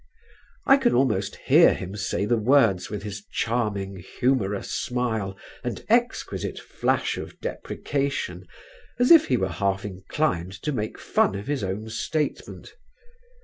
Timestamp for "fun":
10.97-11.35